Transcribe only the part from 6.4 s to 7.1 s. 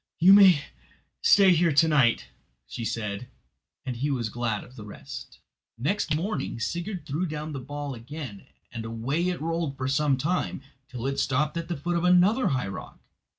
Sigurd